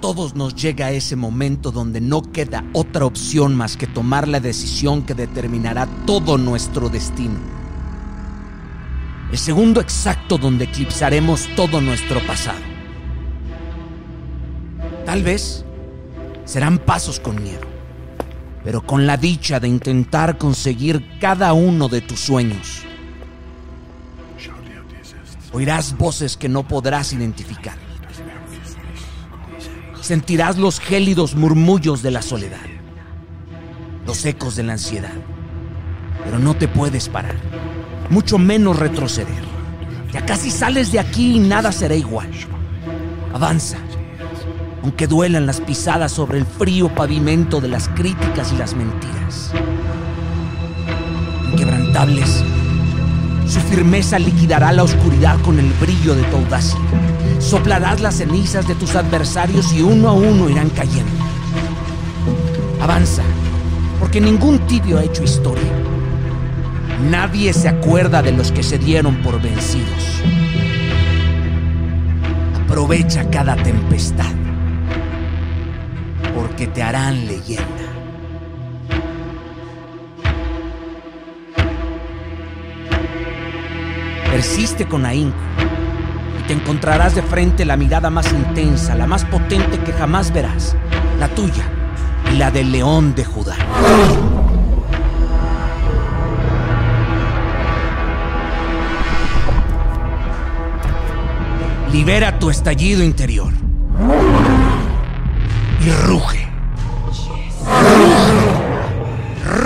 [0.00, 5.02] todos nos llega ese momento donde no queda otra opción más que tomar la decisión
[5.02, 7.38] que determinará todo nuestro destino.
[9.30, 12.60] El segundo exacto donde eclipsaremos todo nuestro pasado.
[15.04, 15.64] Tal vez
[16.44, 17.66] serán pasos con miedo,
[18.62, 22.82] pero con la dicha de intentar conseguir cada uno de tus sueños.
[25.52, 27.83] Oirás voces que no podrás identificar.
[30.04, 32.60] Sentirás los gélidos murmullos de la soledad,
[34.06, 35.14] los ecos de la ansiedad,
[36.22, 37.36] pero no te puedes parar,
[38.10, 39.42] mucho menos retroceder.
[40.12, 42.28] Ya casi sales de aquí y nada será igual.
[43.32, 43.78] Avanza,
[44.82, 49.52] aunque duelan las pisadas sobre el frío pavimento de las críticas y las mentiras.
[51.50, 52.44] Inquebrantables,
[53.48, 56.78] su firmeza liquidará la oscuridad con el brillo de tu audacia.
[57.44, 61.12] Soplarás las cenizas de tus adversarios y uno a uno irán cayendo.
[62.80, 63.22] Avanza,
[64.00, 65.70] porque ningún tibio ha hecho historia.
[67.10, 70.22] Nadie se acuerda de los que se dieron por vencidos.
[72.64, 74.32] Aprovecha cada tempestad,
[76.34, 77.64] porque te harán leyenda.
[84.30, 85.36] Persiste con ahínco
[86.46, 90.76] te encontrarás de frente la mirada más intensa, la más potente que jamás verás,
[91.18, 91.64] la tuya
[92.32, 93.56] y la del león de Judá.
[101.92, 103.52] Libera tu estallido interior.
[105.80, 106.48] Y ruge.